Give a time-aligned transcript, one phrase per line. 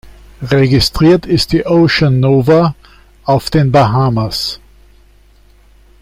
[0.41, 2.73] Registriert ist die "Ocean Nova"
[3.25, 4.59] auf den Bahamas.